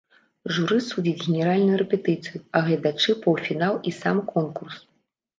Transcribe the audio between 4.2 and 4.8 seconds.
конкурс.